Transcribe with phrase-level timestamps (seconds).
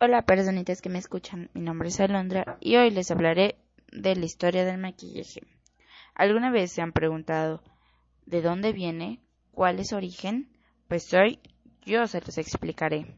[0.00, 3.58] Hola personitas que me escuchan, mi nombre es Alondra y hoy les hablaré
[3.90, 5.40] de la historia del maquillaje.
[6.14, 7.64] ¿Alguna vez se han preguntado
[8.24, 9.20] de dónde viene?
[9.50, 10.56] ¿Cuál es su origen?
[10.86, 11.40] Pues hoy
[11.84, 13.12] yo se los explicaré.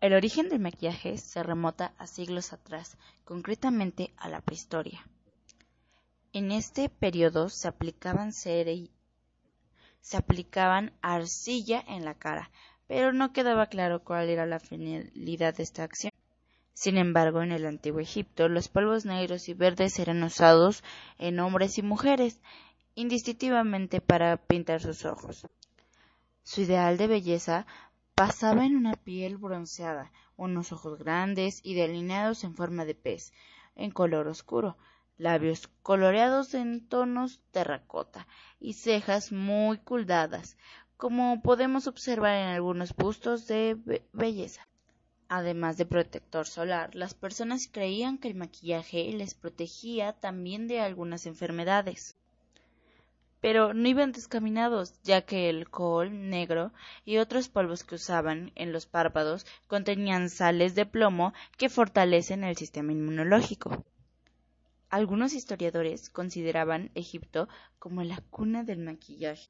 [0.00, 5.06] El origen del maquillaje se remota a siglos atrás, concretamente a la prehistoria.
[6.32, 8.88] En este periodo se aplicaban se
[10.16, 12.50] aplicaban arcilla en la cara,
[12.88, 16.12] pero no quedaba claro cuál era la finalidad de esta acción.
[16.72, 20.82] Sin embargo, en el antiguo Egipto, los polvos negros y verdes eran usados
[21.18, 22.40] en hombres y mujeres,
[22.94, 25.46] indistintivamente para pintar sus ojos.
[26.42, 27.66] Su ideal de belleza
[28.14, 33.32] pasaba en una piel bronceada, unos ojos grandes y delineados en forma de pez,
[33.76, 34.78] en color oscuro,
[35.18, 38.26] labios coloreados en tonos terracota
[38.60, 40.56] y cejas muy culdadas,
[40.98, 44.66] como podemos observar en algunos bustos de belleza.
[45.28, 51.26] Además de protector solar, las personas creían que el maquillaje les protegía también de algunas
[51.26, 52.16] enfermedades.
[53.40, 56.72] Pero no iban descaminados, ya que el col negro
[57.04, 62.56] y otros polvos que usaban en los párpados contenían sales de plomo que fortalecen el
[62.56, 63.84] sistema inmunológico.
[64.90, 69.48] Algunos historiadores consideraban Egipto como la cuna del maquillaje.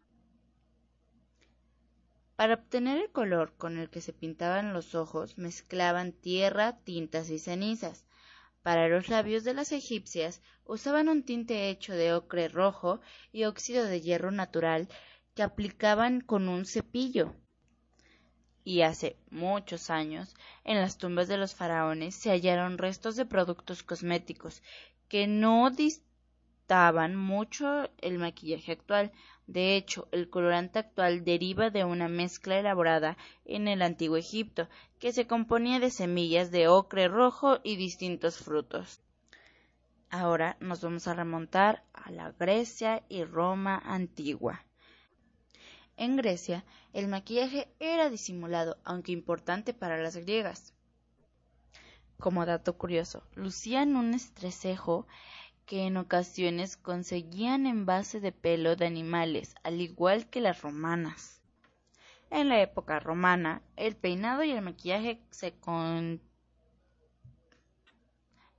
[2.39, 7.41] Para obtener el color con el que se pintaban los ojos mezclaban tierra, tintas y
[7.41, 8.07] cenizas.
[8.63, 13.01] Para los labios de las egipcias usaban un tinte hecho de ocre rojo
[13.33, 14.87] y óxido de hierro natural
[15.35, 17.35] que aplicaban con un cepillo.
[18.63, 23.83] Y hace muchos años, en las tumbas de los faraones se hallaron restos de productos
[23.83, 24.63] cosméticos
[25.09, 25.73] que no
[26.69, 29.11] distaban mucho el maquillaje actual.
[29.47, 33.17] De hecho, el colorante actual deriva de una mezcla elaborada
[33.47, 39.01] en el antiguo Egipto, que se componía de semillas de ocre rojo y distintos frutos.
[40.11, 44.63] Ahora nos vamos a remontar a la Grecia y Roma antigua.
[45.97, 50.75] En Grecia, el maquillaje era disimulado, aunque importante para las griegas
[52.19, 55.07] como dato curioso, lucían un estrecejo
[55.69, 61.43] que en ocasiones conseguían en base de pelo de animales, al igual que las romanas.
[62.31, 65.55] En la época romana, el peinado y el maquillaje se.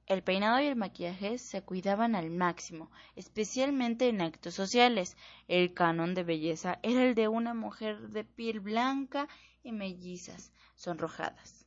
[0.06, 5.18] El peinado y el maquillaje se cuidaban al máximo, especialmente en actos sociales.
[5.48, 9.28] El canon de belleza era el de una mujer de piel blanca
[9.64, 11.66] y mellizas, sonrojadas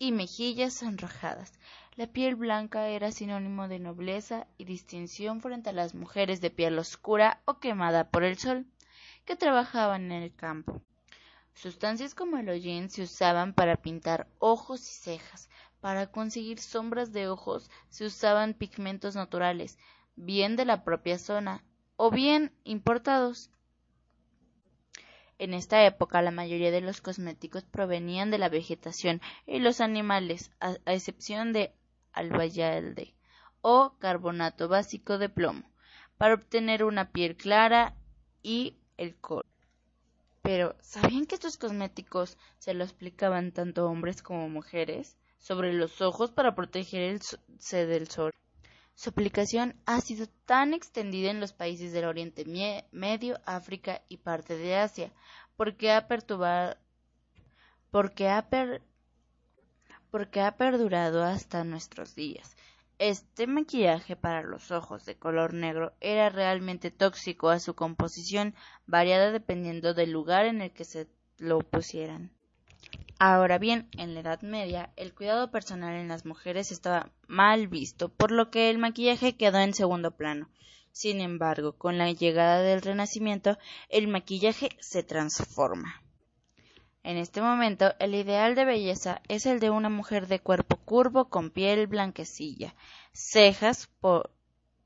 [0.00, 1.52] y mejillas sonrojadas.
[1.96, 6.78] La piel blanca era sinónimo de nobleza y distinción frente a las mujeres de piel
[6.78, 8.64] oscura o quemada por el sol,
[9.24, 10.80] que trabajaban en el campo.
[11.52, 15.50] Sustancias como el hollín se usaban para pintar ojos y cejas.
[15.80, 19.76] Para conseguir sombras de ojos se usaban pigmentos naturales,
[20.14, 21.64] bien de la propia zona,
[21.96, 23.50] o bien importados.
[25.38, 30.50] En esta época la mayoría de los cosméticos provenían de la vegetación y los animales,
[30.60, 31.74] a, excepción de
[32.12, 33.14] albayalde
[33.62, 35.70] o carbonato básico de plomo,
[36.16, 37.94] para obtener una piel clara
[38.42, 39.46] y el color.
[40.42, 45.16] Pero, ¿sabían que estos cosméticos se lo explicaban tanto hombres como mujeres?
[45.38, 48.34] Sobre los ojos para protegerse del sol.
[48.94, 52.44] Su aplicación ha sido tan extendida en los países del Oriente
[52.92, 55.12] Medio, África y parte de Asia,
[55.56, 56.06] porque ha,
[57.90, 58.46] porque ha,
[60.10, 62.56] porque ha perdurado hasta nuestros días.
[62.98, 68.54] Este maquillaje para los ojos de color negro era realmente tóxico a su composición,
[68.86, 72.30] variada dependiendo del lugar en el que se lo pusieran.
[73.18, 78.08] Ahora bien, en la Edad Media, el cuidado personal en las mujeres estaba mal visto,
[78.08, 80.50] por lo que el maquillaje quedó en segundo plano.
[80.92, 86.02] Sin embargo, con la llegada del Renacimiento, el maquillaje se transforma.
[87.02, 91.28] En este momento, el ideal de belleza es el de una mujer de cuerpo curvo
[91.28, 92.74] con piel blanquecilla,
[93.12, 93.90] cejas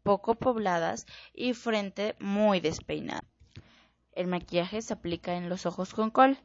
[0.02, 3.24] poco pobladas y frente muy despeinada.
[4.12, 6.38] El maquillaje se aplica en los ojos con col,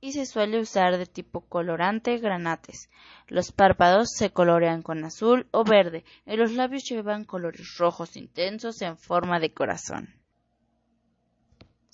[0.00, 2.90] y se suele usar de tipo colorante granates.
[3.28, 8.82] Los párpados se colorean con azul o verde y los labios llevan colores rojos intensos
[8.82, 10.14] en forma de corazón.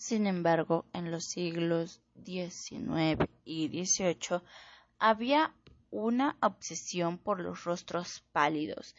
[0.09, 4.41] Sin embargo, en los siglos XIX y XVIII
[4.99, 5.55] había
[5.93, 8.97] una obsesión por los rostros pálidos,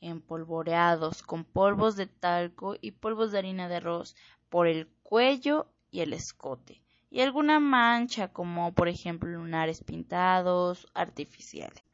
[0.00, 4.16] empolvoreados con polvos de talco y polvos de harina de arroz
[4.48, 11.84] por el cuello y el escote y alguna mancha como por ejemplo lunares pintados artificiales.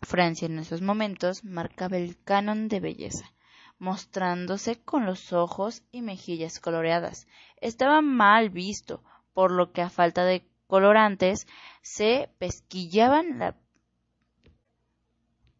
[0.00, 3.30] Francia en esos momentos marcaba el canon de belleza,
[3.78, 7.26] mostrándose con los ojos y mejillas coloreadas.
[7.60, 9.02] Estaba mal visto,
[9.32, 11.46] por lo que a falta de colorantes
[11.82, 13.56] se pesquillaban la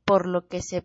[0.04, 0.82] por lo que se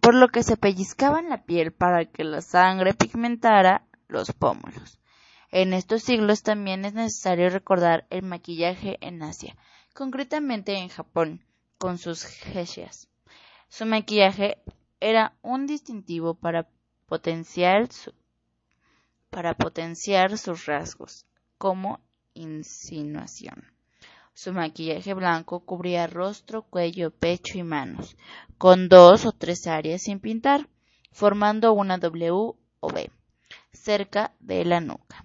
[0.00, 5.00] por lo que se pellizcaban la piel para que la sangre pigmentara los pómulos.
[5.50, 9.56] En estos siglos también es necesario recordar el maquillaje en Asia,
[9.94, 11.44] concretamente en Japón,
[11.78, 13.08] con sus geishas.
[13.68, 14.58] Su maquillaje
[15.00, 16.68] era un distintivo para
[17.06, 17.88] potenciar,
[20.36, 22.00] sus rasgos, como
[22.34, 23.72] insinuación.
[24.34, 28.16] Su maquillaje blanco cubría rostro, cuello, pecho y manos,
[28.56, 30.68] con dos o tres áreas sin pintar,
[31.10, 33.10] formando una W o V
[33.72, 35.24] cerca de la nuca,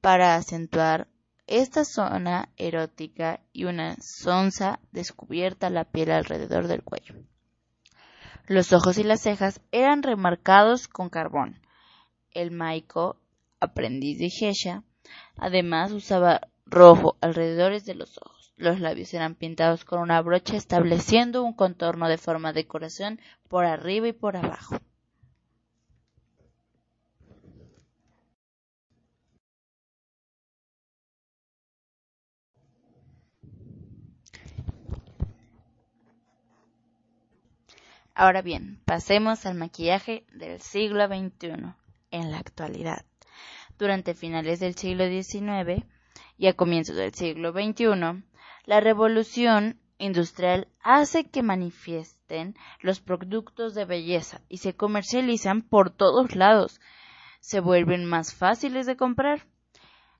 [0.00, 1.08] para acentuar
[1.46, 7.14] esta zona erótica y una sonza descubierta la piel alrededor del cuello.
[8.46, 11.62] Los ojos y las cejas eran remarcados con carbón.
[12.30, 13.16] El maiko,
[13.58, 14.82] aprendiz de Gesha,
[15.38, 18.52] además usaba rojo alrededor de los ojos.
[18.56, 23.18] Los labios eran pintados con una brocha estableciendo un contorno de forma de corazón
[23.48, 24.78] por arriba y por abajo.
[38.14, 41.74] Ahora bien, pasemos al maquillaje del siglo XXI,
[42.12, 43.04] en la actualidad.
[43.76, 45.84] Durante finales del siglo XIX,
[46.36, 48.22] y a comienzos del siglo XXI,
[48.66, 56.36] la revolución industrial hace que manifiesten los productos de belleza y se comercializan por todos
[56.36, 56.80] lados.
[57.40, 59.46] Se vuelven más fáciles de comprar.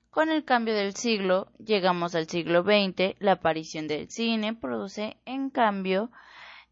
[0.09, 5.49] Con el cambio del siglo, llegamos al siglo XX, la aparición del cine produce, en
[5.49, 6.11] cambio,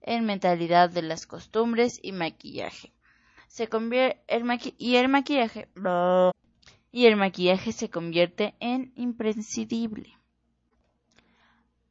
[0.04, 2.94] en mentalidad de las costumbres y maquillaje.
[3.48, 4.44] Se convierte el
[4.78, 5.68] y el maquillaje
[6.92, 10.14] y el maquillaje se convierte en imprescindible.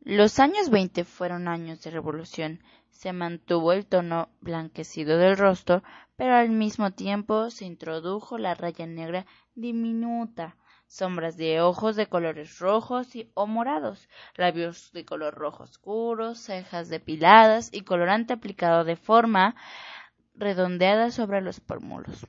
[0.00, 2.60] Los años 20 fueron años de revolución.
[2.90, 5.82] Se mantuvo el tono blanquecido del rostro,
[6.16, 10.56] pero al mismo tiempo se introdujo la raya negra diminuta,
[10.92, 16.90] sombras de ojos de colores rojos y, o morados, labios de color rojo oscuro, cejas
[16.90, 19.56] depiladas y colorante aplicado de forma
[20.34, 22.26] redondeada sobre los pómulos.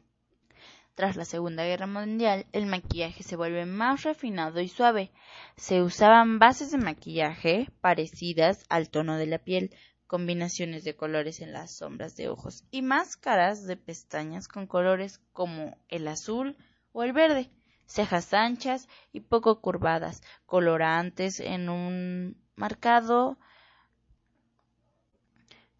[0.95, 5.11] Tras la Segunda Guerra Mundial, el maquillaje se vuelve más refinado y suave.
[5.57, 9.75] Se usaban bases de maquillaje parecidas al tono de la piel,
[10.07, 15.77] combinaciones de colores en las sombras de ojos y máscaras de pestañas con colores como
[15.89, 16.55] el azul
[16.93, 17.49] o el verde,
[17.93, 23.37] cejas anchas y poco curvadas, colorantes en un marcado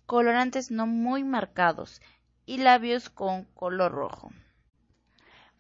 [0.06, 2.02] colorantes no muy marcados
[2.46, 4.32] y labios con color rojo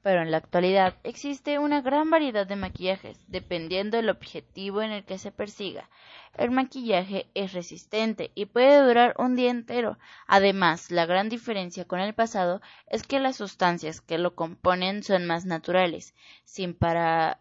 [0.03, 5.05] pero en la actualidad existe una gran variedad de maquillajes, dependiendo del objetivo en el
[5.05, 5.89] que se persiga.
[6.37, 9.97] El maquillaje es resistente y puede durar un día entero.
[10.27, 15.25] Además, la gran diferencia con el pasado es que las sustancias que lo componen son
[15.25, 16.13] más naturales,
[16.43, 17.39] sin para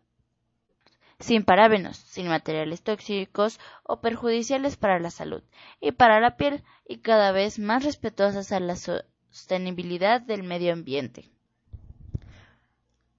[1.19, 1.45] sin
[1.93, 5.43] sin materiales tóxicos o perjudiciales para la salud
[5.81, 11.31] y para la piel y cada vez más respetuosas a la sostenibilidad del medio ambiente.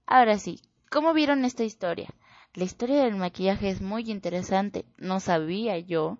[0.05, 2.13] Ahora sí, ¿cómo vieron esta historia?
[2.53, 4.85] La historia del maquillaje es muy interesante.
[4.97, 6.19] No sabía yo.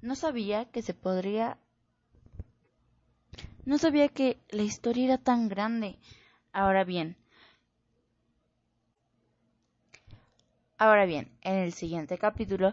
[0.00, 1.58] No sabía que se podría.
[3.64, 5.98] No sabía que la historia era tan grande.
[6.52, 7.16] Ahora bien.
[10.78, 12.72] Ahora bien, en el siguiente capítulo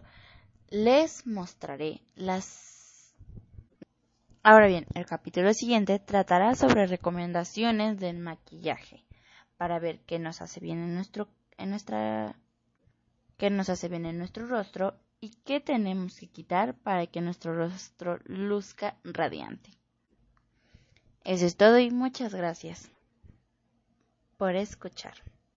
[0.69, 2.74] les mostraré las
[4.47, 9.03] Ahora bien, el capítulo siguiente tratará sobre recomendaciones del maquillaje
[9.57, 12.35] para ver qué nos hace bien en nuestro en nuestra
[13.37, 17.55] qué nos hace bien en nuestro rostro y qué tenemos que quitar para que nuestro
[17.55, 19.71] rostro luzca radiante.
[21.23, 22.91] Eso es todo y muchas gracias
[24.37, 25.15] por escuchar.